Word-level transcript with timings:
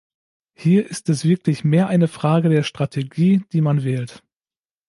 Hier 0.55 0.89
ist 0.89 1.09
es 1.09 1.25
wirklich 1.25 1.63
mehr 1.63 1.85
eine 1.85 2.07
Frage 2.07 2.49
der 2.49 2.63
Strategie, 2.63 3.43
die 3.53 3.61
man 3.61 3.83
wählt. 3.83 4.23